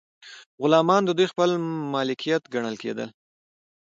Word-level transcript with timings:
غلامان 0.61 1.01
د 1.05 1.09
دوی 1.17 1.27
خپل 1.33 1.49
مالکیت 1.93 2.43
ګڼل 2.53 2.75
کیدل. 2.83 3.09